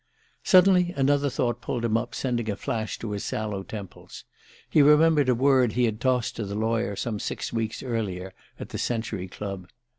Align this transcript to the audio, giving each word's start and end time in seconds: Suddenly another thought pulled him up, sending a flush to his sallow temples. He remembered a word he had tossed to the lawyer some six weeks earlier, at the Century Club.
Suddenly 0.43 0.95
another 0.97 1.29
thought 1.29 1.61
pulled 1.61 1.85
him 1.85 1.95
up, 1.95 2.15
sending 2.15 2.49
a 2.49 2.55
flush 2.55 2.97
to 2.97 3.11
his 3.11 3.23
sallow 3.23 3.61
temples. 3.61 4.23
He 4.67 4.81
remembered 4.81 5.29
a 5.29 5.35
word 5.35 5.73
he 5.73 5.83
had 5.83 6.01
tossed 6.01 6.35
to 6.37 6.43
the 6.45 6.55
lawyer 6.55 6.95
some 6.95 7.19
six 7.19 7.53
weeks 7.53 7.83
earlier, 7.83 8.33
at 8.59 8.69
the 8.69 8.79
Century 8.79 9.27
Club. 9.27 9.67